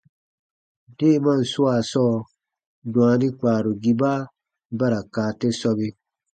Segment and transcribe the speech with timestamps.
[0.97, 2.17] Deemaan swaa sɔɔ,
[2.93, 4.11] dwaani kpaarugiba
[4.77, 5.87] ba ra kaa te sɔbe.